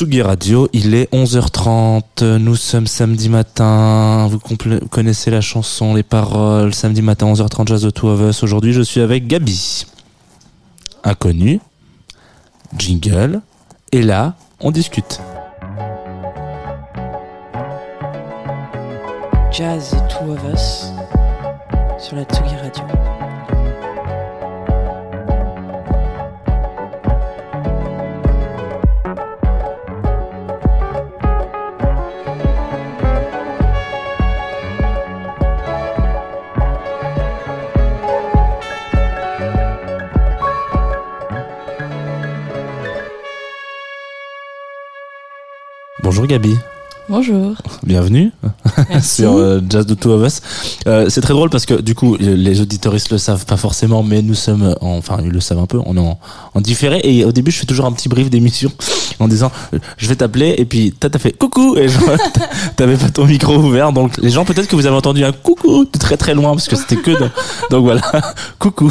[0.00, 4.38] Tsugi Radio, il est 11h30, nous sommes samedi matin, vous
[4.88, 8.42] connaissez la chanson, les paroles, samedi matin 11h30, Jazz The Two of Us.
[8.42, 9.84] Aujourd'hui je suis avec Gabi,
[11.04, 11.60] inconnu,
[12.78, 13.42] jingle,
[13.92, 15.20] et là on discute.
[19.52, 20.86] Jazz The Two of Us
[21.98, 23.29] sur la Tsugi Radio.
[46.10, 46.58] Bonjour Gabi.
[47.10, 47.56] Bonjour.
[47.82, 48.30] Bienvenue
[49.02, 50.40] sur euh, Jazz de Two of Us.
[50.86, 54.22] Euh, c'est très drôle parce que du coup, les auditoristes le savent pas forcément, mais
[54.22, 56.20] nous sommes, en, enfin, ils le savent un peu, on est en,
[56.54, 57.00] en, différé.
[57.02, 58.70] Et au début, je fais toujours un petit brief d'émission
[59.18, 59.50] en disant,
[59.96, 61.88] je vais t'appeler, et puis t'as fait coucou, et
[62.76, 65.84] t'avais pas ton micro ouvert, donc les gens peut-être que vous avez entendu un coucou
[65.84, 67.28] de très très loin parce que c'était que, de...
[67.70, 68.02] donc voilà,
[68.60, 68.90] coucou,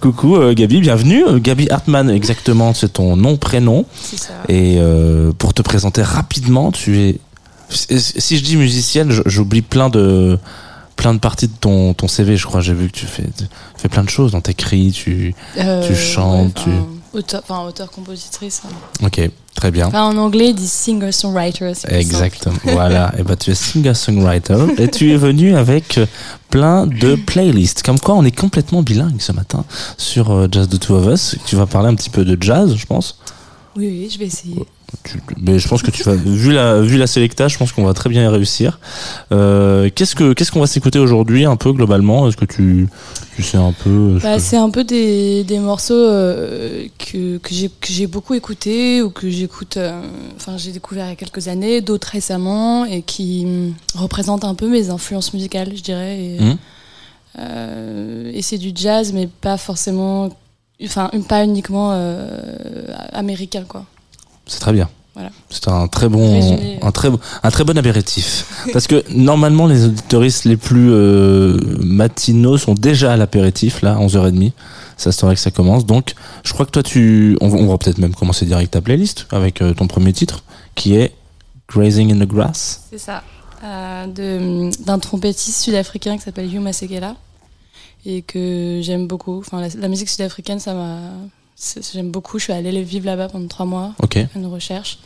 [0.00, 3.86] coucou, euh, Gabi, bienvenue, Gabi Hartmann, exactement, c'est ton nom prénom.
[4.16, 4.34] Ça.
[4.48, 4.80] Et
[5.38, 7.19] pour te présenter rapidement, tu es
[7.70, 10.38] si je dis musicienne, j'oublie plein de
[11.00, 12.60] plein de parties de ton, ton CV, je crois.
[12.60, 14.32] J'ai vu que tu fais, tu fais plein de choses.
[14.32, 16.54] Dans t'écris, tu, euh, tu chantes.
[16.62, 16.70] tu...
[17.12, 18.62] Auteur, enfin, auteur-compositrice.
[18.66, 19.06] Hein.
[19.06, 19.20] Ok,
[19.54, 19.88] très bien.
[19.88, 21.72] en anglais, ils disent singer-songwriter.
[21.88, 22.54] Exactement.
[22.64, 23.12] voilà.
[23.18, 24.58] Et bah, tu es singer-songwriter.
[24.78, 25.98] et tu es venu avec
[26.50, 27.82] plein de playlists.
[27.82, 29.64] Comme quoi, on est complètement bilingue ce matin
[29.96, 31.36] sur euh, Jazz The Two of Us.
[31.46, 33.16] Tu vas parler un petit peu de jazz, je pense.
[33.80, 34.66] Oui, oui, je vais essayer
[35.40, 37.94] mais je pense que tu vas, vu la, vu la sélecta, je pense qu'on va
[37.94, 38.78] très bien y réussir.
[39.32, 42.28] Euh, qu'est-ce que, qu'est-ce qu'on va s'écouter aujourd'hui, un peu globalement?
[42.28, 42.88] Est-ce que tu,
[43.36, 47.68] tu sais un peu bah, C'est un peu des, des morceaux euh, que, que, j'ai,
[47.68, 50.02] que j'ai beaucoup écoutés ou que j'écoute, euh,
[50.36, 53.46] enfin, j'ai découvert il y a quelques années, d'autres récemment et qui
[53.94, 56.18] représentent un peu mes influences musicales, je dirais.
[56.18, 58.30] Et, mmh.
[58.34, 60.30] et c'est du jazz, mais pas forcément,
[60.84, 61.92] enfin, pas uniquement
[63.12, 63.84] américain, quoi.
[64.46, 64.88] C'est très bien.
[65.50, 67.08] C'est un très bon, un très,
[67.42, 68.68] un très bon apéritif.
[68.72, 74.52] Parce que normalement, les auditoristes les plus euh, matinaux sont déjà à l'apéritif, là, 11h30.
[74.96, 75.86] Ça serait que ça commence.
[75.86, 76.14] Donc,
[76.44, 79.74] je crois que toi, tu, on, va peut-être même commencer direct ta playlist avec euh,
[79.74, 81.14] ton premier titre, qui est
[81.68, 82.84] Grazing in the Grass.
[82.90, 83.22] C'est ça.
[83.64, 87.16] Euh, d'un trompettiste sud-africain qui s'appelle Hugh Masekela
[88.06, 89.38] et que j'aime beaucoup.
[89.38, 91.00] Enfin, la musique sud-africaine, ça m'a
[91.92, 92.38] J'aime beaucoup.
[92.38, 93.94] Je suis allée vivre là-bas pendant trois mois.
[94.02, 94.18] Ok.
[94.34, 94.98] Une recherche.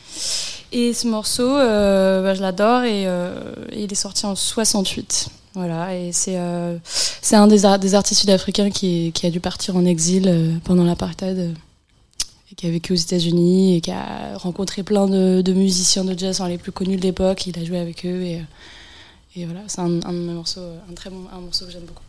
[0.72, 5.28] Et ce morceau, euh, bah, je l'adore euh, et, il est sorti en 68.
[5.54, 5.96] Voilà.
[5.96, 9.84] Et c'est euh, c'est un des, des artistes sud-africains qui, qui, a dû partir en
[9.84, 11.54] exil pendant l'apartheid
[12.50, 16.16] et qui a vécu aux États-Unis et qui a rencontré plein de, de musiciens de
[16.16, 17.46] jazz les plus connus de l'époque.
[17.46, 18.42] Il a joué avec eux et,
[19.36, 19.60] et voilà.
[19.66, 22.02] C'est un, un, de mes morceaux, un très bon un morceau que j'aime beaucoup.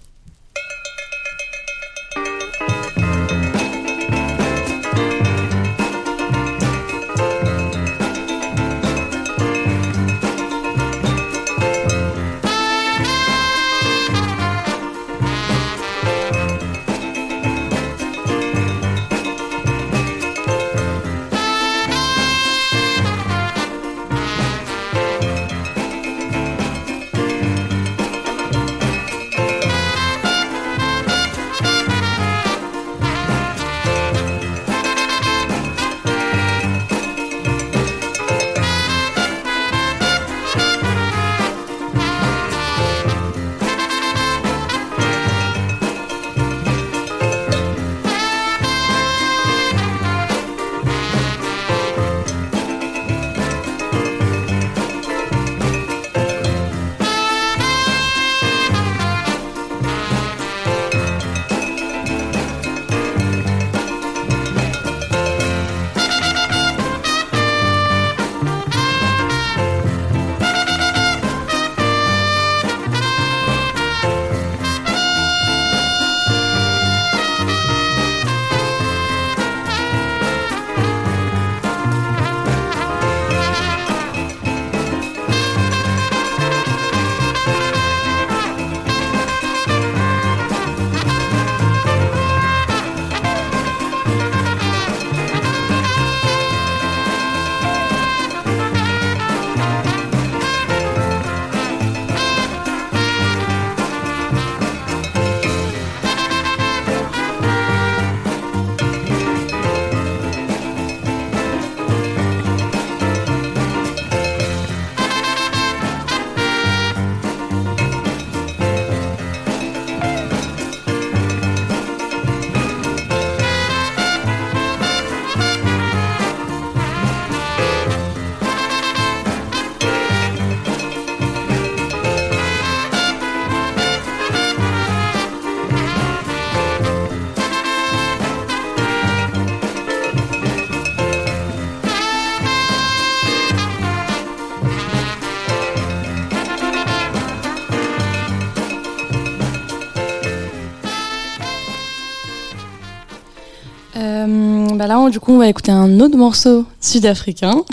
[155.10, 157.64] Du coup, on va écouter un autre morceau sud-africain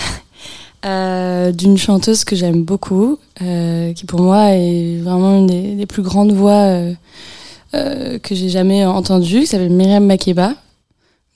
[1.53, 6.77] d'une chanteuse que j'aime beaucoup, qui pour moi est vraiment une des, plus grandes voix
[7.73, 10.55] que j'ai jamais entendues, qui s'appelle Myriam Makeba,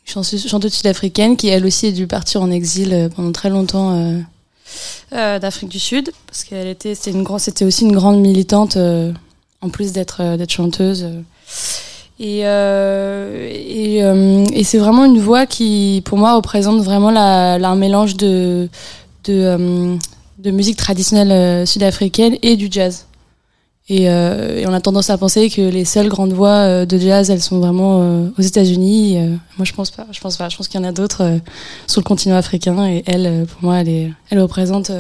[0.05, 4.23] chanteuse, chanteuse sud-africaine qui elle aussi a dû partir en exil pendant très longtemps
[5.13, 9.13] euh, d'Afrique du Sud, parce qu'elle était, c'était aussi une grande militante euh,
[9.61, 11.07] en plus euh, d'être chanteuse.
[12.19, 18.17] Et, et, et c'est vraiment une voix qui, pour moi, représente vraiment la, un mélange
[18.17, 18.69] de,
[19.25, 19.97] de,
[20.39, 23.07] de musique traditionnelle sud-africaine et du jazz.
[23.89, 27.31] Et, euh, on a tendance à penser que les seules grandes voix euh, de jazz,
[27.31, 29.17] elles sont vraiment euh, aux États-Unis.
[29.17, 29.29] Euh,
[29.59, 30.07] moi, je pense pas.
[30.11, 30.49] Je pense pas.
[30.49, 31.39] Je pense qu'il y en a d'autres
[31.87, 32.85] sur le continent africain.
[32.89, 34.91] Et elle, pour moi, elle, est, elle représente,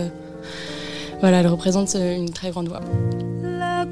[1.20, 2.80] voilà, elle représente une très grande voix.
[3.42, 3.86] La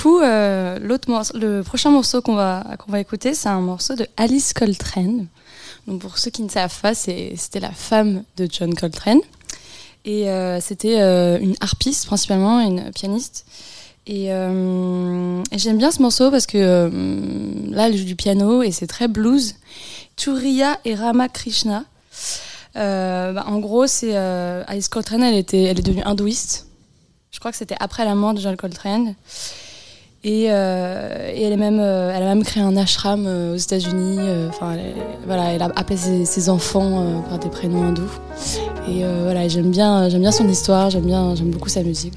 [0.03, 4.05] coup, euh, l'autre le prochain morceau qu'on va, qu'on va écouter, c'est un morceau de
[4.17, 5.27] Alice Coltrane.
[5.87, 9.21] Donc pour ceux qui ne savent pas, c'était la femme de John Coltrane.
[10.03, 13.45] Et euh, c'était euh, une harpiste principalement, une pianiste.
[14.05, 16.91] Et, j'aime bien ce morceau parce que
[17.71, 19.55] là, elle joue du piano et c'est très blues.
[20.17, 21.85] Turiya et Ramakrishna.
[22.75, 26.67] Bah, en gros, c'est Alice Coltrane, elle, était, elle est devenue hindouiste.
[27.31, 29.15] Je crois que c'était après la mort de John Coltrane.
[30.25, 33.57] Et, euh, et, elle, est même, euh, elle a même créé un ashram euh, aux
[33.57, 34.19] États-Unis.
[34.47, 34.77] Enfin,
[35.25, 38.19] voilà, elle a appelé ses, enfants par des prénoms hindous.
[38.87, 42.13] Et voilà, j'aime bien, j'aime bien son histoire, j'aime bien, j'aime beaucoup sa musique.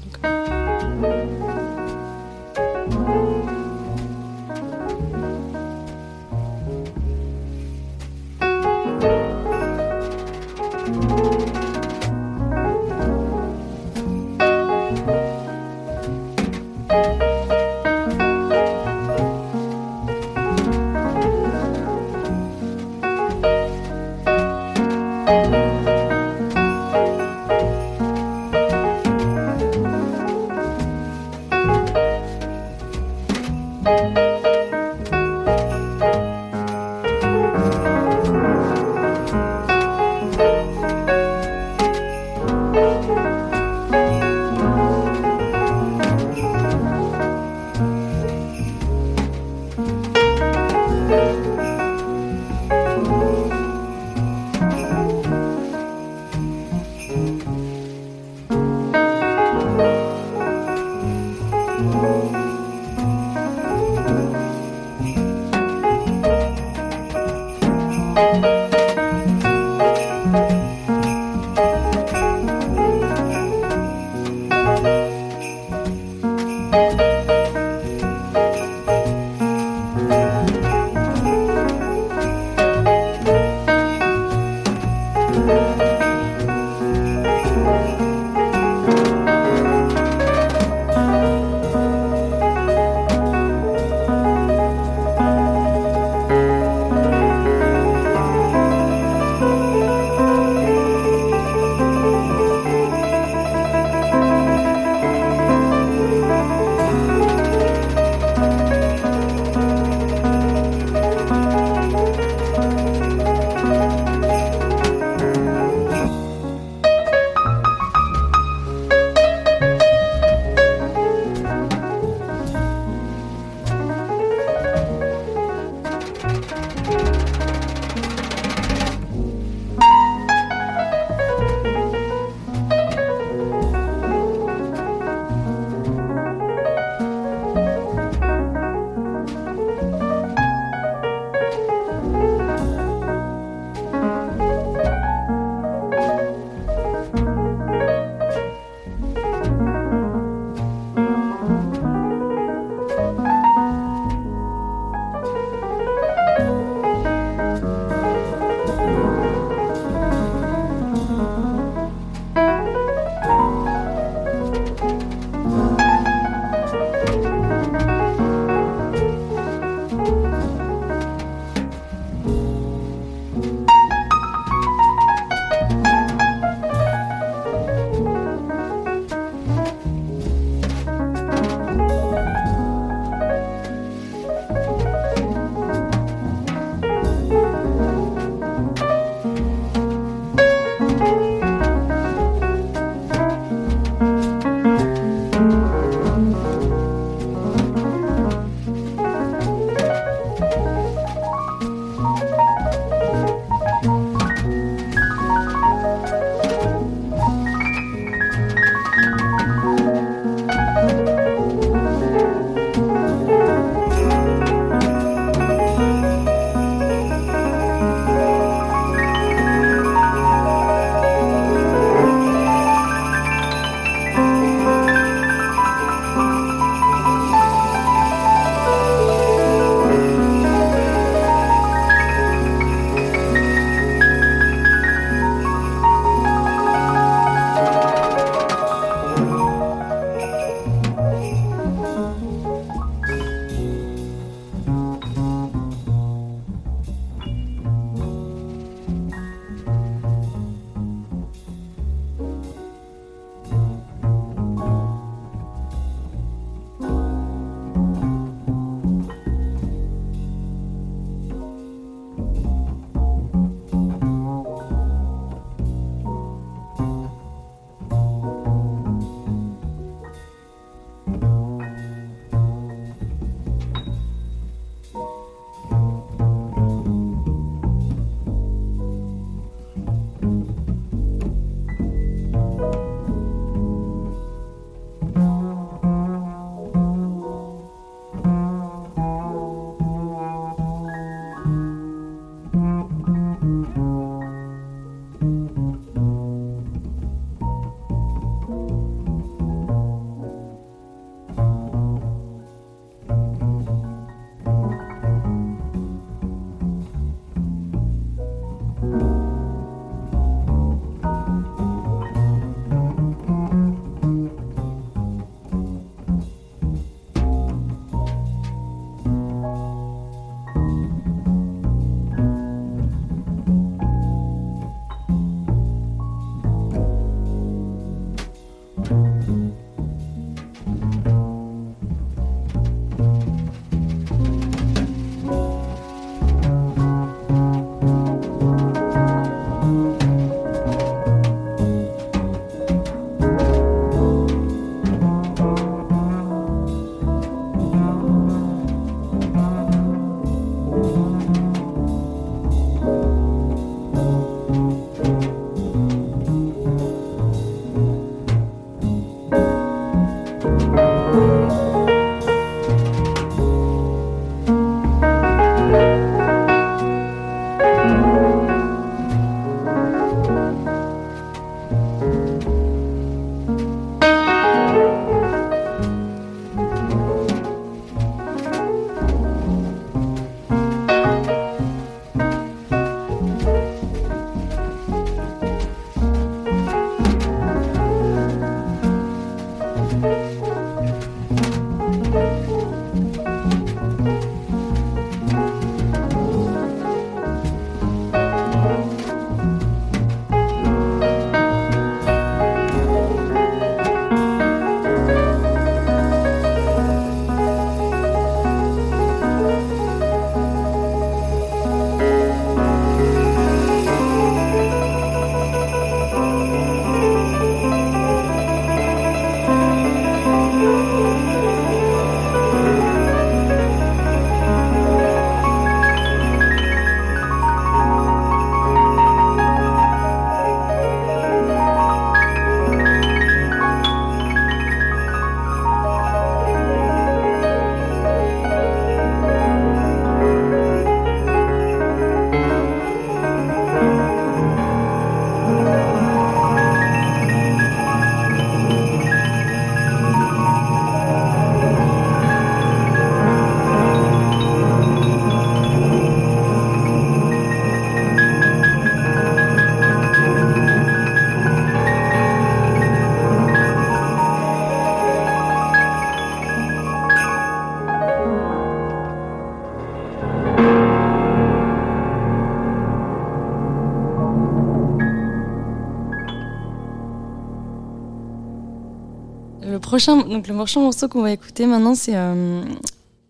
[480.05, 482.15] Donc le prochain morceau qu'on va écouter maintenant, c'est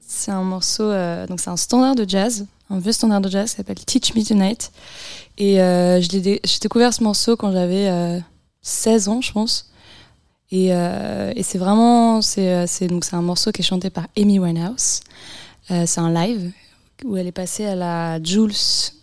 [0.09, 0.89] c'est un morceau,
[1.27, 4.23] donc c'est un standard de jazz, un vieux standard de jazz qui s'appelle Teach Me
[4.23, 4.71] Tonight.
[5.37, 5.55] Et
[6.01, 8.21] j'ai découvert ce morceau quand j'avais
[8.61, 9.69] 16 ans, je pense.
[10.51, 10.71] Et,
[11.41, 12.67] c'est vraiment, c'est
[13.11, 15.01] un morceau qui est chanté par Amy Winehouse.
[15.69, 16.51] c'est un live
[17.05, 18.51] où elle est passée à la Jules.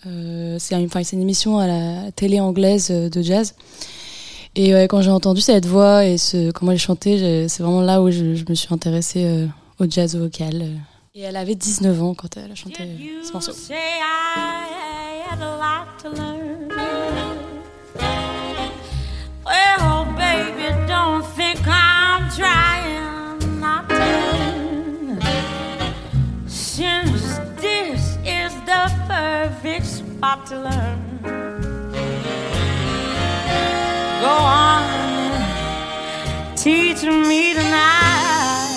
[0.06, 3.54] Euh, c'est une, une, émission à la télé anglaise euh, de jazz.
[4.56, 8.10] Et quand j'ai entendu cette voix et ce, comment elle chantait, c'est vraiment là où
[8.10, 9.46] je, me suis intéressée euh,
[9.80, 10.62] au jazz vocal.
[11.14, 12.84] Et elle avait 19 ans quand elle a chanté
[13.24, 13.52] ce morceau.
[19.46, 25.18] Well, baby, don't think I'm trying not to.
[26.46, 31.63] Since this is the perfect spot to learn.
[34.24, 38.70] Go on and teach me tonight.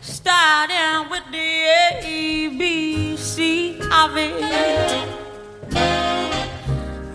[0.00, 1.48] Starting with the
[2.04, 5.08] A, B, C of it.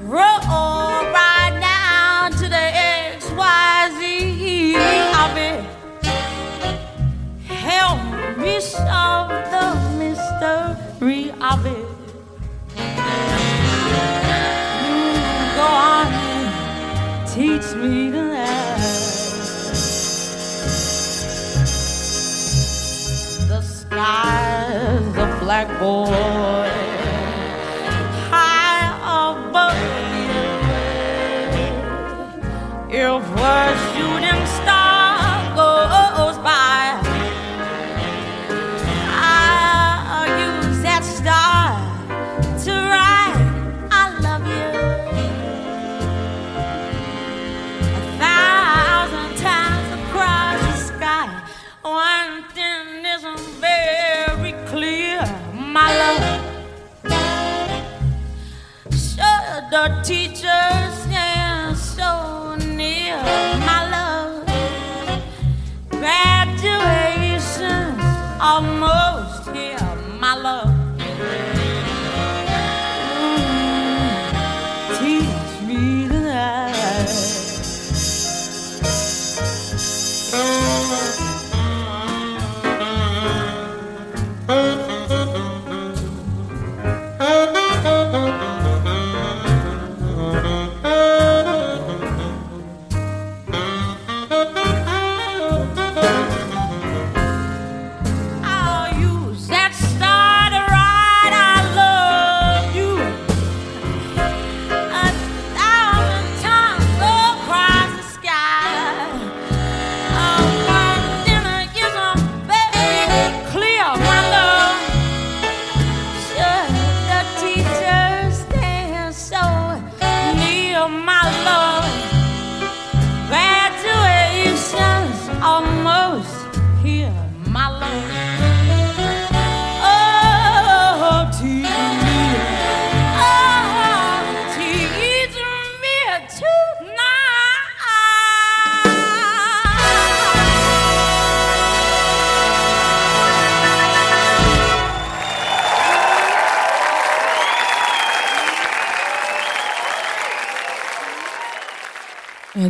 [0.03, 2.65] Roll right down to the
[3.15, 4.75] X, Y, Z
[5.23, 5.63] of it.
[7.47, 8.01] Help
[8.37, 11.87] me solve the mystery of it.
[15.61, 16.07] Go on
[17.27, 18.23] teach me to
[23.47, 26.71] The sky's a blackboard
[28.31, 28.89] high
[29.21, 29.81] above
[32.91, 33.03] you.
[33.05, 33.19] A
[60.03, 60.90] teachers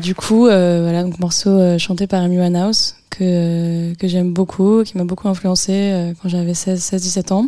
[0.02, 4.84] du coup, euh, voilà, donc morceau euh, chanté par Amy Winehouse que que j'aime beaucoup,
[4.84, 7.48] qui m'a beaucoup influencé euh, quand j'avais 16-17 ans.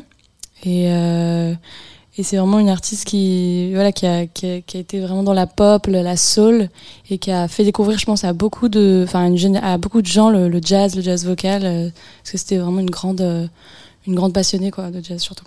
[0.64, 1.54] Et euh,
[2.16, 5.48] et c'est vraiment une artiste qui voilà qui a, qui a été vraiment dans la
[5.48, 6.70] pop, la, soul
[7.10, 10.30] et qui a fait découvrir, je pense, à beaucoup de enfin à beaucoup de gens
[10.30, 11.90] le, jazz, le jazz vocal, euh,
[12.22, 13.48] parce que c'était vraiment une grande euh,
[14.06, 15.46] une grande passionnée quoi de jazz surtout.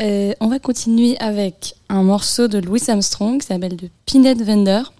[0.00, 4.94] Euh, on va continuer avec un morceau de Louis Armstrong qui s'appelle The Peanut Vendor.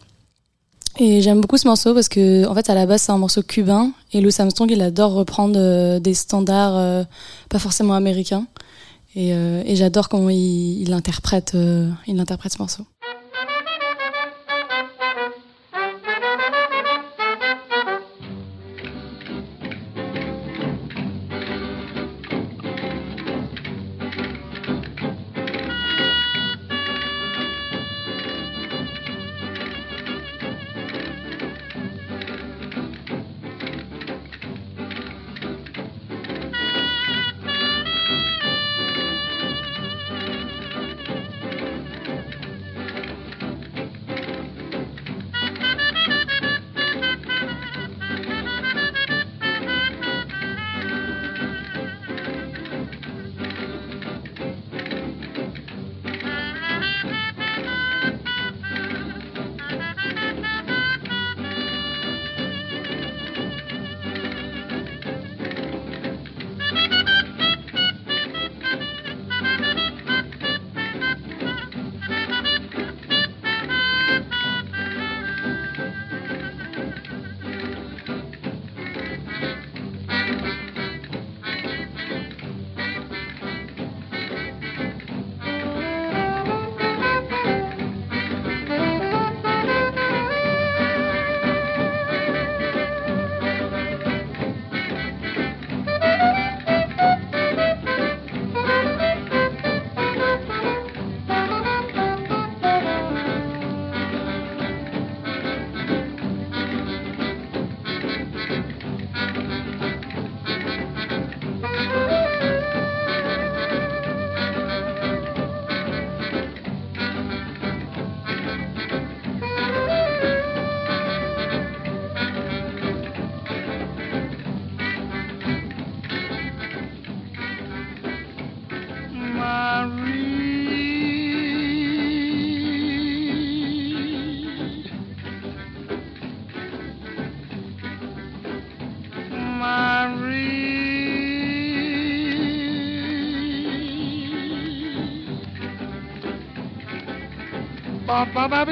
[0.99, 3.43] Et j'aime beaucoup ce morceau parce que, en fait, à la base, c'est un morceau
[3.43, 3.93] cubain.
[4.13, 7.05] Et Louis Armstrong, il adore reprendre euh, des standards euh,
[7.49, 8.47] pas forcément américains.
[9.15, 11.57] Et, euh, et j'adore comment il, il interprète,
[12.07, 12.85] il interprète ce morceau.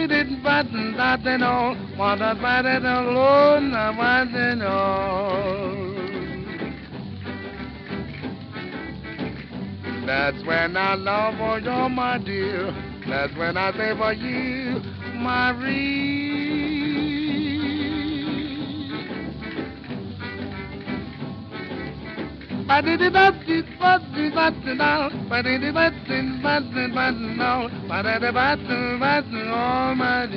[0.07, 0.43] Didn't
[0.97, 1.23] that.
[1.99, 2.35] Want to
[2.67, 4.61] it alone, I want.
[10.07, 12.73] That's when I love for you, my dear.
[13.09, 14.81] That's when I say for you,
[15.15, 16.08] Marie.
[30.27, 30.29] My.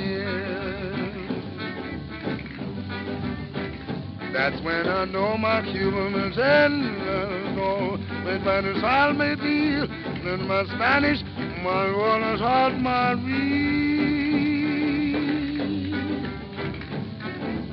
[4.32, 7.98] That's when I know my Cuban is in go.
[8.24, 9.86] When Spanish I'll me deal,
[10.24, 11.22] then my Spanish,
[11.62, 14.22] my Rollers heart, my reed.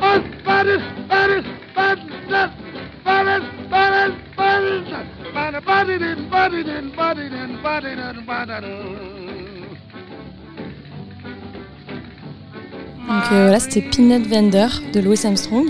[0.01, 2.58] Oh, Spanish, Spanish, Spanish,
[13.07, 15.65] donc euh, voilà, c'était Peanut Vendor de Louis Armstrong.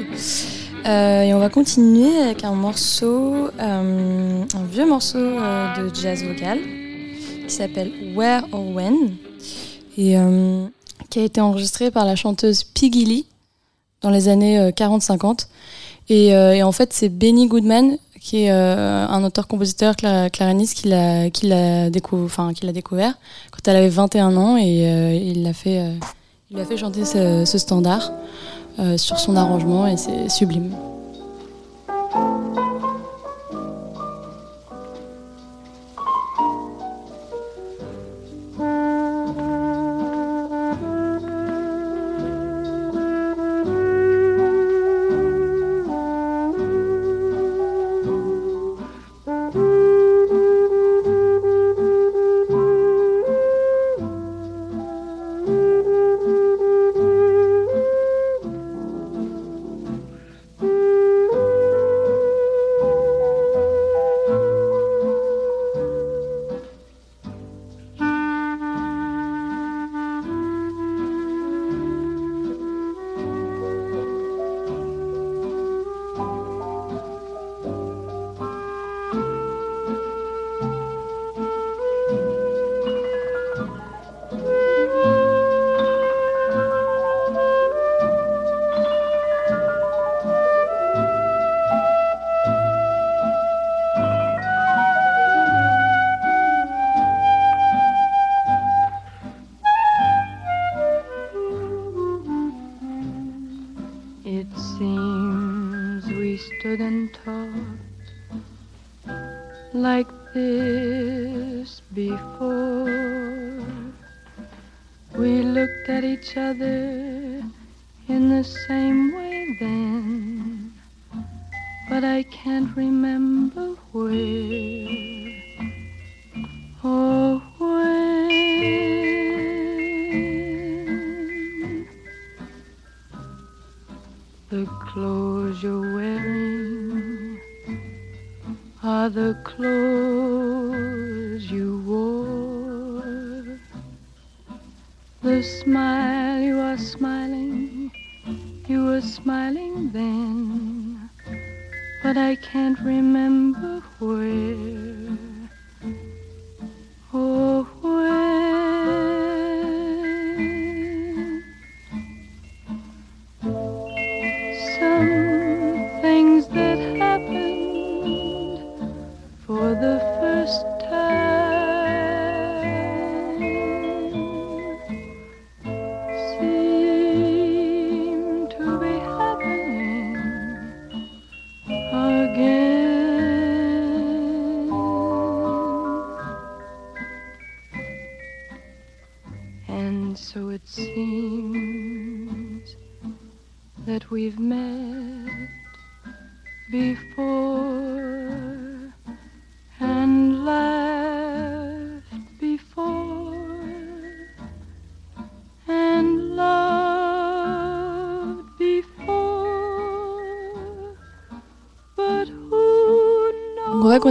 [0.86, 6.60] Euh, et on va continuer avec un morceau, euh, un vieux morceau de jazz vocal
[7.48, 9.16] qui s'appelle Where or When
[9.98, 10.16] et
[11.10, 13.26] qui a été enregistré par la chanteuse Piggy Lee
[14.02, 15.48] dans les années 40-50.
[16.10, 17.98] Et, et, en fait, c'est Benny Goodman
[18.30, 23.14] qui est euh, un auteur-compositeur clariniste qui l'a découvert
[23.50, 25.96] quand elle avait 21 ans et euh, il l'a fait euh,
[26.52, 28.12] il a fait chanter ce standard
[28.98, 30.72] sur son arrangement et c'est sublime.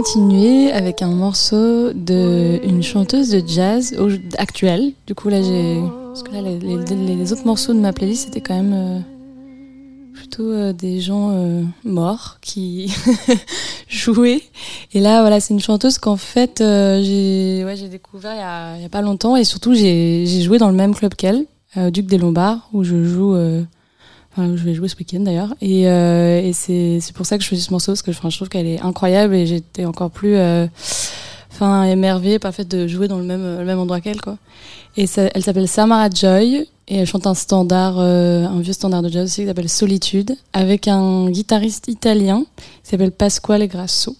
[0.01, 3.93] Continuer avec un morceau de une chanteuse de jazz
[4.37, 4.93] actuelle.
[5.05, 8.55] Du coup là j'ai parce que là les, autres morceaux de ma playlist c'était quand
[8.55, 8.99] même euh,
[10.13, 12.95] plutôt euh, des gens euh, morts qui
[13.89, 14.41] jouer.
[14.93, 18.89] Et là, voilà, c'est une chanteuse qu'en fait, j'ai ouais, découvert il y, a, a
[18.89, 19.35] pas longtemps.
[19.35, 23.03] Et surtout, j'ai joué dans le même club qu'elle, au Duc des Lombards, où je
[23.03, 23.35] joue.
[24.47, 25.53] Où je vais jouer ce week-end d'ailleurs.
[25.61, 28.49] Et, euh, c'est pour ça que je choisis ce morceau, parce que enfin, je trouve
[28.49, 30.35] qu'elle est incroyable et j'étais encore plus.
[30.35, 30.67] euh,
[31.61, 34.21] Enfin, émerveillée par le fait de jouer dans le même, endroit qu'elle.
[34.95, 39.09] Et elle s'appelle Samara Joy et elle chante un standard, euh, un vieux standard de
[39.09, 42.45] jazz aussi qui s'appelle Solitude, avec un guitariste italien
[42.83, 44.15] qui s'appelle Pasquale Grasso.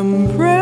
[0.00, 0.59] I'm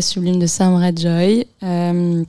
[0.00, 1.46] sublime de Sam Joy.
[1.62, 2.24] Euh,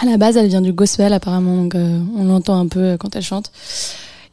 [0.00, 3.16] à la base, elle vient du gospel apparemment, donc euh, on l'entend un peu quand
[3.16, 3.50] elle chante.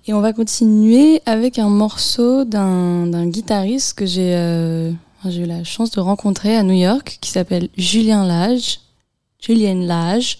[0.05, 4.91] Et on va continuer avec un morceau d'un guitariste que j'ai euh,
[5.29, 8.81] j'ai eu la chance de rencontrer à New York, qui s'appelle Julien Lage.
[9.39, 10.39] Julien Lage,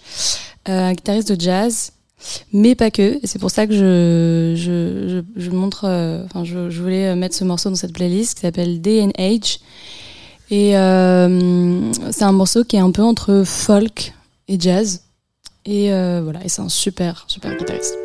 [0.68, 1.92] euh, un guitariste de jazz,
[2.52, 3.18] mais pas que.
[3.24, 7.76] C'est pour ça que je, montre, euh, enfin, je, je, voulais mettre ce morceau dans
[7.76, 8.80] cette playlist qui s'appelle
[9.18, 9.60] Age.
[10.50, 14.12] Et euh, c'est un morceau qui est un peu entre folk
[14.48, 15.02] et jazz.
[15.64, 17.96] Et euh, voilà, et c'est un super, super guitariste.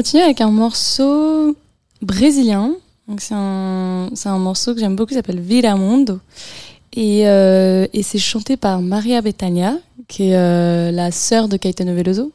[0.00, 1.54] Continuer avec un morceau
[2.00, 2.72] brésilien.
[3.18, 6.20] C'est un, un, morceau que j'aime beaucoup, qui s'appelle Viramundo.
[6.94, 9.76] Et, euh, et c'est chanté par Maria Bethania,
[10.08, 12.32] qui est euh, la sœur de Caetano Veloso.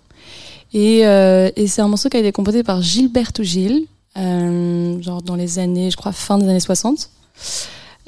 [0.76, 5.36] Et, euh, et c'est un morceau qui a été composé par Gilberto Gil, genre dans
[5.36, 7.09] les années, je crois, fin des années 60.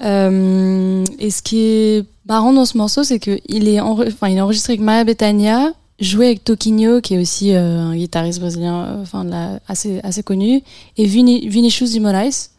[0.03, 4.41] Euh, et ce qui est marrant dans ce morceau, c'est qu'il est, enfin, il est
[4.41, 9.01] enregistré avec Maria Bethania joué avec Toquinho, qui est aussi euh, un guitariste brésilien euh,
[9.01, 9.25] enfin,
[9.67, 10.61] assez, assez connu,
[10.97, 12.49] et Vini, Vinicius de Moraes,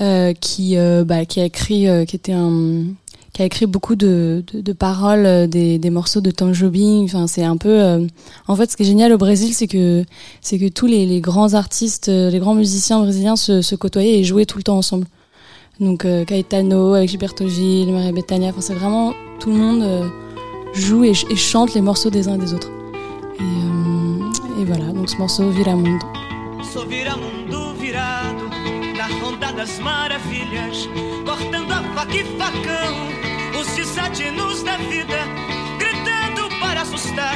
[0.00, 2.84] euh, qui, euh, bah, qui a écrit, qui était un,
[3.32, 6.52] qui a écrit beaucoup de, de, de paroles des, des, morceaux de Tom.
[7.04, 8.08] Enfin, c'est un peu.
[8.48, 10.04] en fait, ce qui est génial au Brésil, c'est que
[10.40, 14.24] c'est que tous les, les, grands artistes, les grands musiciens brésiliens se, se côtoyaient et
[14.24, 15.06] jouaient tout le temps ensemble.
[15.78, 18.48] Donc Caetano, avec Gilberto Gil, Maria Bethania.
[18.50, 20.10] Enfin, c'est vraiment tout le monde
[20.72, 22.70] jouent et, et, chantent les morceaux des uns et des autres.
[23.38, 26.06] Et, euh, et voilà, donc ce morceau Viramundo.
[26.62, 28.48] Sou viramundo virado
[28.96, 30.88] na ronda das maravilhas,
[31.24, 32.94] cortando a faca e facão,
[33.58, 35.20] os desatinos da vida,
[35.78, 37.34] gritando para assustar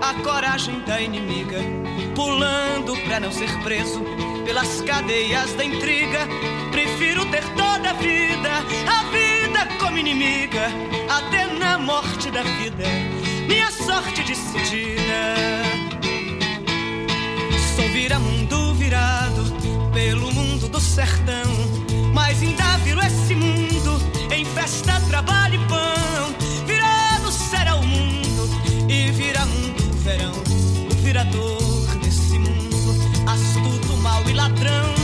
[0.00, 1.58] a coragem da inimiga,
[2.14, 4.00] pulando pra não ser preso
[4.44, 6.26] pelas cadeias da intriga.
[6.70, 8.50] Prefiro ter toda a vida,
[8.86, 10.68] a vida como inimiga,
[11.08, 12.84] até na morte da vida,
[13.46, 15.34] minha sorte decidida.
[17.76, 19.44] Sou vira-mundo virado
[19.92, 21.52] pelo mundo do sertão,
[22.12, 26.66] mas ainda viro esse mundo em festa, trabalho e pão.
[26.66, 28.48] Virado será o mundo
[28.88, 30.32] e vira mundo verão,
[30.90, 31.61] o virador
[34.32, 35.01] ladrão.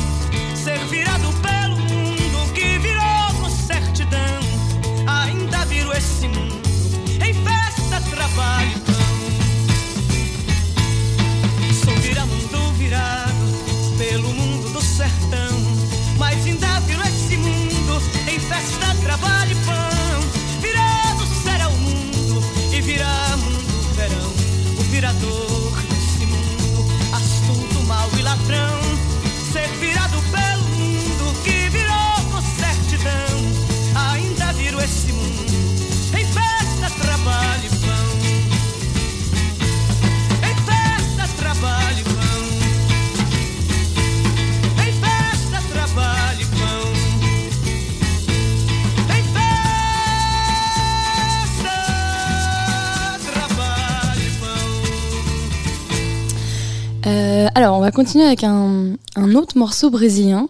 [57.89, 58.97] Va continuer avec un,
[59.35, 60.49] autre morceau brésilien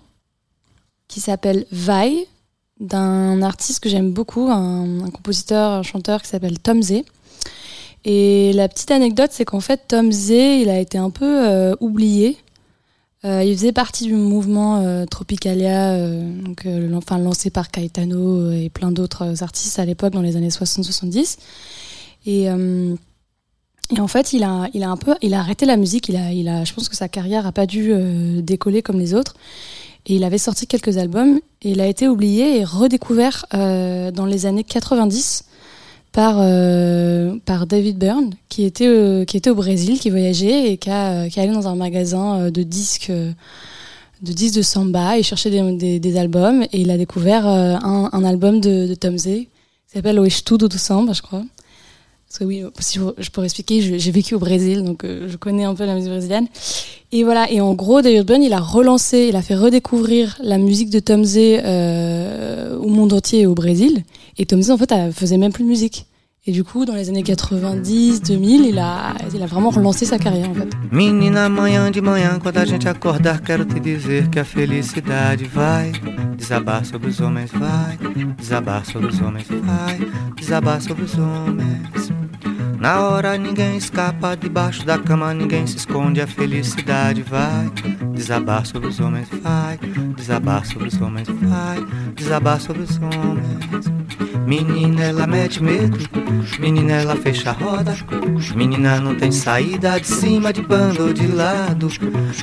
[1.06, 2.26] qui s'appelle Vai,
[2.80, 7.04] d'un artiste que j'aime beaucoup, un, compositeur, un chanteur qui s'appelle Tom Zé.
[8.04, 11.76] Et la petite anecdote, c'est qu'en fait, Tom Zé, il a été un peu euh,
[11.78, 12.36] oublié.
[13.24, 16.32] Euh, il faisait partie du mouvement euh, Tropicalia, euh,
[16.94, 21.38] enfin, lancé par Caetano et plein d'autres artistes à l'époque, dans les années 60-70.
[22.26, 22.94] Et, euh,
[23.96, 26.08] et en fait, il a, il a un peu, il a arrêté la musique.
[26.08, 28.98] Il a, il a, je pense que sa carrière a pas dû euh, décoller comme
[28.98, 29.34] les autres.
[30.06, 34.26] Et il avait sorti quelques albums et il a été oublié et redécouvert euh, dans
[34.26, 35.44] les années 90
[36.12, 40.90] par euh, par David Byrne, qui était qui était au Brésil, qui voyageait et qui
[40.90, 45.98] a qui allé dans un magasin de disques de disques de samba et cherchait des,
[45.98, 49.48] des, albums et il a découvert un, album de, Tom Zé
[49.88, 51.44] qui s'appelle O Estudo do Samba, je crois.
[52.28, 55.64] Parce que oui, si je, pourrais expliquer, j'ai vécu au Brésil, donc euh, je connais
[55.64, 56.46] un peu la musique brésilienne.
[57.10, 60.58] Et voilà, et en gros, David Byrne, il a relancé, il a fait redécouvrir la
[60.58, 64.02] musique de Tom Zé euh, au monde entier et au Brésil.
[64.36, 66.04] Et Tom Zé, en fait, elle faisait même plus de musique.
[66.46, 70.18] Et du coup, dans les années 90, 2000, il a, il a vraiment relancé sa
[70.18, 70.70] carrière, en fait.
[70.90, 75.92] Menina, manhã de manhã, quando a gente acordar, quero te dizer que a felicidade vai
[76.36, 77.98] desabar sobre os homens, vai
[78.38, 79.98] desabar sobre os homens, vai
[80.36, 82.27] desabar sobre os homens.
[82.78, 87.68] Na hora ninguém escapa, debaixo da cama ninguém se esconde, a felicidade vai
[88.14, 89.76] desabar sobre os homens, vai
[90.16, 93.88] desabar sobre os homens, vai desabar sobre os homens.
[94.46, 95.98] Menina, ela mete medo,
[96.60, 97.96] menina, ela fecha a roda,
[98.54, 101.88] menina não tem saída de cima, de banda ou de lado.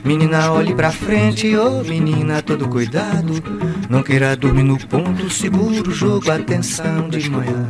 [0.04, 3.42] Menina, olhe pra frente, ô menina, todo cuidado.
[3.90, 7.70] Não queira dormir no ponto seguro, jogo, atenção de manhã.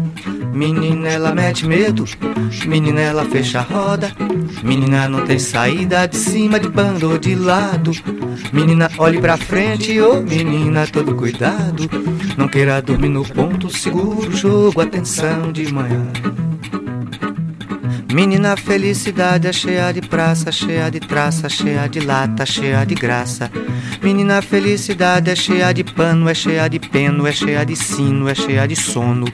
[0.53, 2.05] Menina, ela mete medo,
[2.67, 4.11] menina, ela fecha a roda.
[4.63, 7.91] Menina, não tem saída de cima, de banda ou de lado.
[8.51, 11.89] Menina, olhe pra frente, ô menina, todo cuidado.
[12.37, 16.11] Não queira dormir no ponto seguro, jogo, atenção de manhã.
[18.13, 23.49] Menina, felicidade é cheia de praça, cheia de traça, cheia de lata, cheia de graça.
[24.03, 28.35] Menina, felicidade é cheia de pano, é cheia de peno, é cheia de sino, é
[28.35, 29.27] cheia de sono.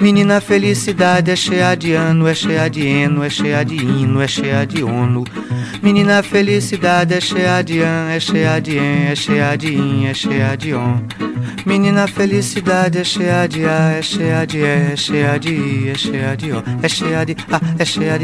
[0.00, 4.26] Menina, felicidade é cheia de ano, é cheia de eno, é cheia de hino, é
[4.26, 5.22] cheia de ono.
[5.80, 10.14] Menina, felicidade é cheia de an, é cheia de en, é cheia de in, é
[10.14, 11.00] cheia de on.
[11.66, 15.94] Menina, felicidade é cheia de a, é cheia de é, é cheia de i, é
[15.94, 18.15] cheia de o, é cheia de a, é cheia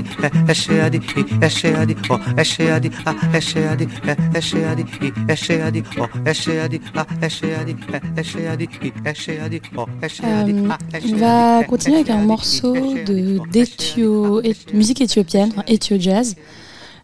[11.05, 16.37] on va continuer avec un morceau de d'éthio, et- musique éthiopienne, enfin, éthio jazz,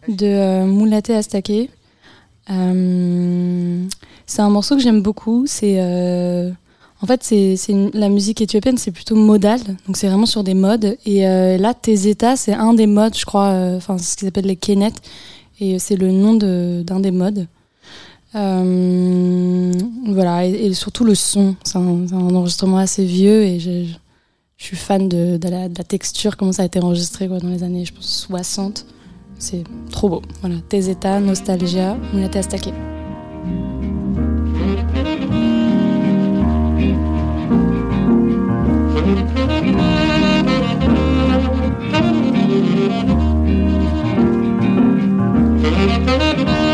[0.07, 1.69] de euh, Moulaté Astake.
[2.49, 3.85] Euh,
[4.25, 5.45] c'est un morceau que j'aime beaucoup.
[5.47, 6.51] C'est euh,
[7.01, 7.55] en fait c'est
[7.93, 10.97] la musique éthiopienne, c'est plutôt modal, donc c'est vraiment sur des modes.
[11.05, 13.47] Et euh, là, tes états, c'est un des modes, je crois.
[13.47, 14.93] euh, Enfin, c'est ce qu'ils appellent les kenet,
[15.59, 17.47] et c'est le nom d'un des modes.
[18.35, 19.71] Euh,
[20.07, 21.55] voilà, et, surtout le son.
[21.63, 23.85] C'est un, enregistrement assez vieux et je,
[24.57, 28.27] suis fan de, la, texture, comment ça a été enregistré dans les années, je pense,
[28.27, 28.85] 60.
[29.37, 30.21] C'est trop beau.
[30.41, 32.73] Voilà, tes états, nostalgia, Mulate Astake.
[39.01, 39.29] Thank
[46.49, 46.68] you.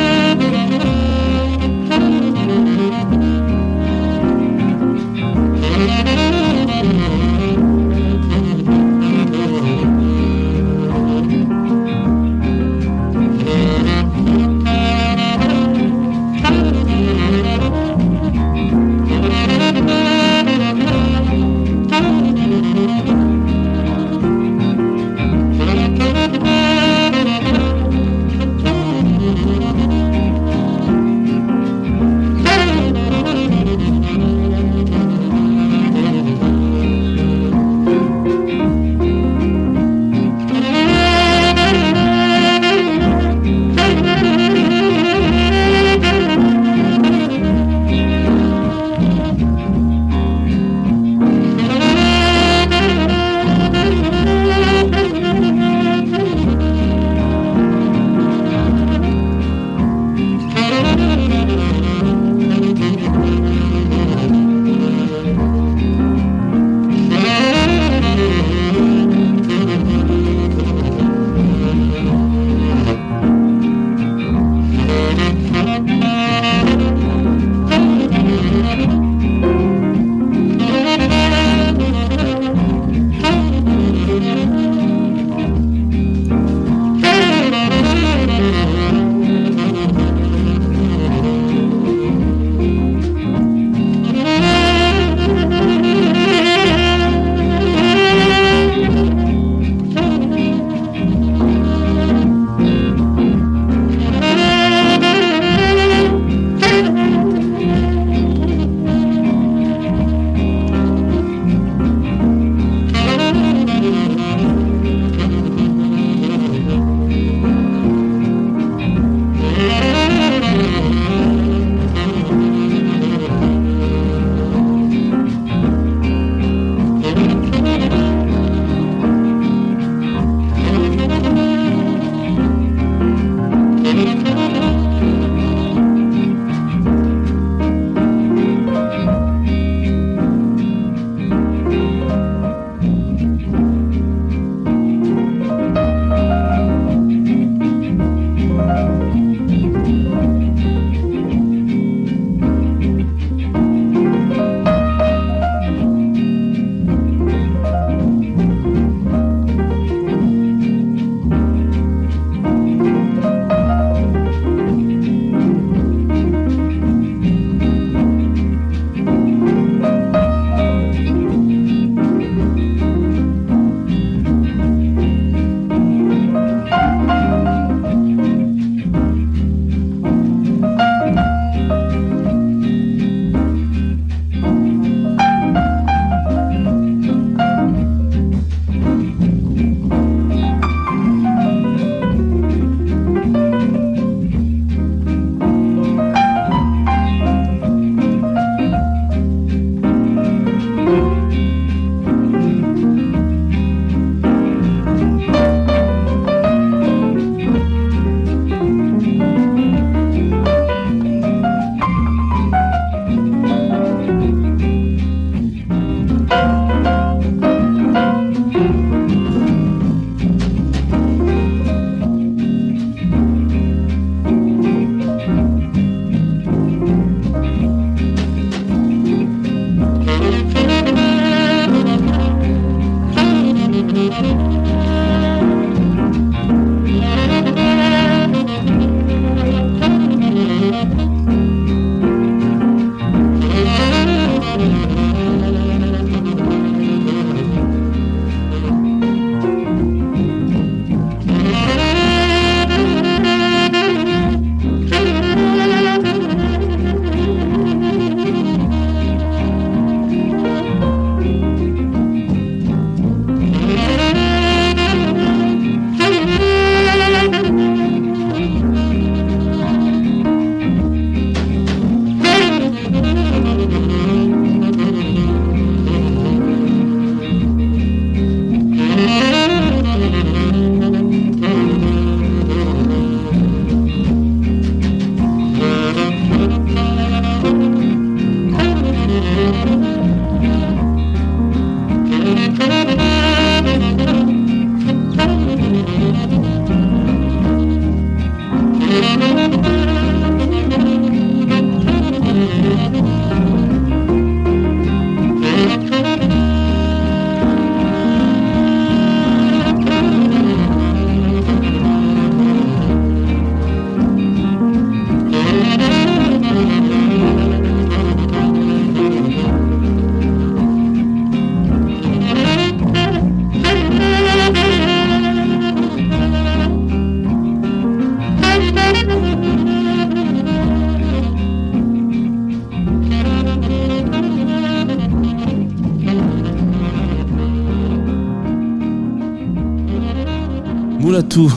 [341.15, 341.49] Moulatou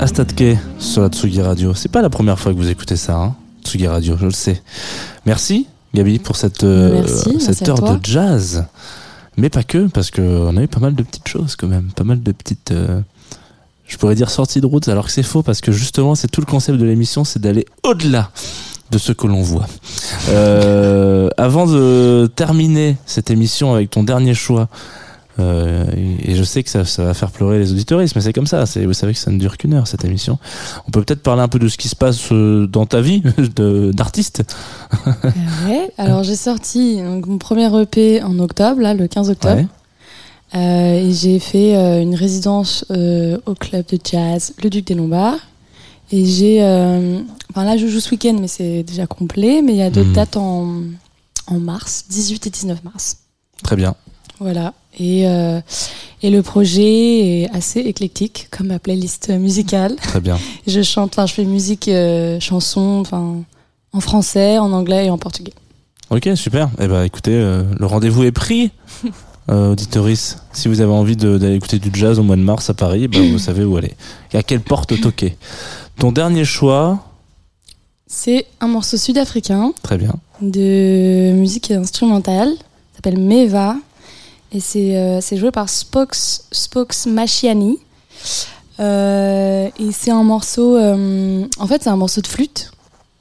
[0.00, 1.72] Astatke sur la Tsugi Radio.
[1.72, 3.34] C'est pas la première fois que vous écoutez ça, hein
[3.64, 4.62] Tsugi Radio, je le sais.
[5.24, 8.66] Merci Gabi pour cette, euh, Merci, cette heure de jazz.
[9.38, 11.88] Mais pas que, parce qu'on a eu pas mal de petites choses quand même.
[11.96, 12.70] Pas mal de petites.
[12.72, 13.00] euh,
[13.86, 16.42] je pourrais dire sorties de route, alors que c'est faux, parce que justement, c'est tout
[16.42, 18.30] le concept de l'émission, c'est d'aller au-delà
[18.90, 19.68] de ce que l'on voit.
[20.28, 24.68] Euh, avant de terminer cette émission avec ton dernier choix,
[25.40, 28.46] euh, et je sais que ça, ça va faire pleurer les auditoristes, mais c'est comme
[28.46, 28.64] ça.
[28.64, 30.38] Vous savez que ça ne dure qu'une heure cette émission.
[30.86, 33.22] On peut peut-être parler un peu de ce qui se passe euh, dans ta vie
[33.92, 34.42] d'artiste.
[35.06, 35.10] Euh,
[35.68, 35.90] ouais.
[35.98, 39.56] Alors j'ai sorti donc, mon premier EP en octobre, là, le 15 octobre.
[39.56, 39.66] Ouais.
[40.54, 45.38] Euh, et j'ai fait euh, une résidence au club de jazz Le Duc des Lombards.
[46.10, 46.62] Et j'ai.
[47.50, 49.60] enfin là, je joue ce week-end, mais c'est déjà complet.
[49.62, 50.14] Mais il y a d'autres Mhm.
[50.14, 50.80] dates en,
[51.48, 53.18] en mars, 18 et 19 mars.
[53.62, 53.94] Très bien.
[54.40, 54.72] Voilà.
[55.00, 55.60] Et, euh,
[56.22, 59.96] et le projet est assez éclectique, comme ma playlist musicale.
[59.96, 60.38] Très bien.
[60.66, 63.36] Je chante, enfin, je fais musique, euh, chanson, enfin,
[63.92, 65.52] en français, en anglais et en portugais.
[66.10, 66.70] Ok, super.
[66.80, 68.70] Eh ben, écoutez, euh, le rendez-vous est pris.
[69.50, 72.74] Euh, auditoris, si vous avez envie d'aller écouter du jazz au mois de mars à
[72.74, 73.94] Paris, ben, vous savez où aller.
[74.34, 75.38] Et à quelle porte toquer.
[75.98, 77.02] Ton dernier choix,
[78.06, 80.12] C'est un morceau sud-africain très bien.
[80.42, 82.50] de musique instrumentale,
[82.94, 83.76] s'appelle Meva,
[84.52, 87.78] et c'est euh, c'est joué par Spokes, Spokes Machiani.
[88.80, 92.70] Euh, et c'est un morceau, euh, en fait, c'est un morceau de flûte.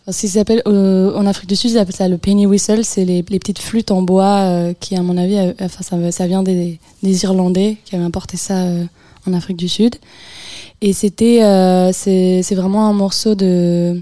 [0.07, 4.01] En Afrique du Sud, ils appellent ça le penny whistle, c'est les, petites flûtes en
[4.01, 8.67] bois qui, à mon avis, enfin, ça, vient des, Irlandais qui avaient importé ça
[9.28, 9.95] en Afrique du Sud.
[10.80, 11.41] Et c'était,
[11.91, 14.01] c'est vraiment un morceau de,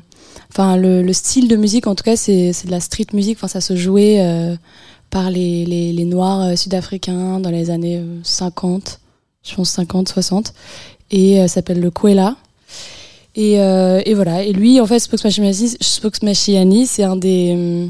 [0.52, 3.40] enfin, le, le style de musique, en tout cas, c'est de la street music.
[3.40, 4.20] Enfin, ça se jouait
[5.16, 9.00] par les, les, Noirs euh, sud-africains dans les années euh, 50,
[9.44, 10.54] je pense 50, 60,
[11.10, 12.36] et euh, s'appelle le Kwela.
[13.34, 14.44] Et, euh, et voilà.
[14.44, 17.88] Et lui, en fait, Spokes Machiani, Spokes Machiani, c'est un des,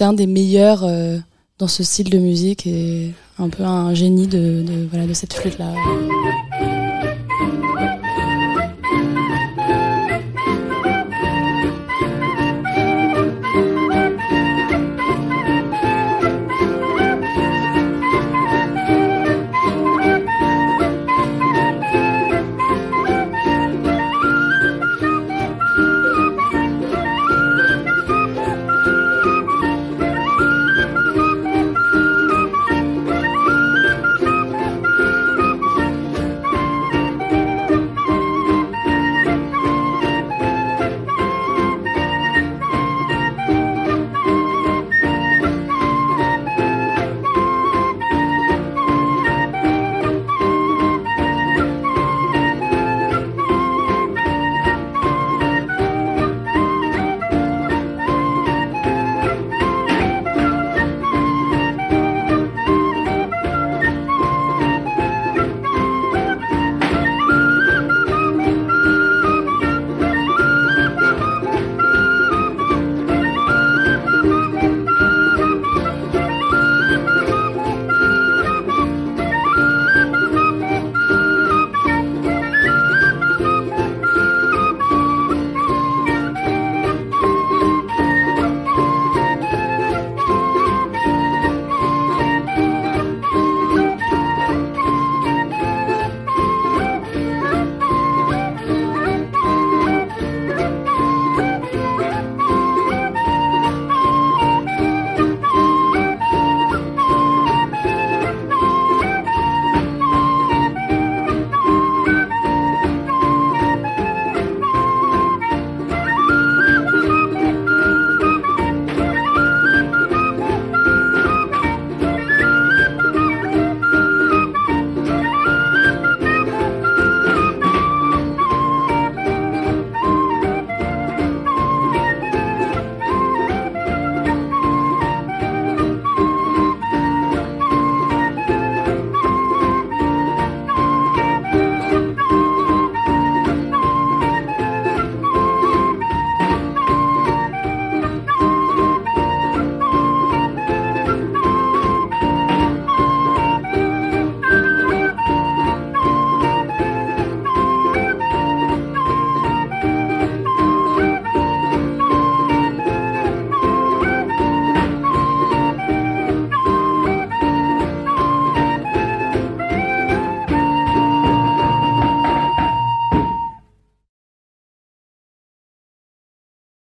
[0.00, 1.18] un des meilleurs euh,
[1.60, 5.32] dans ce style de musique et un peu un génie de, de, voilà, de cette
[5.32, 5.74] flûte-là.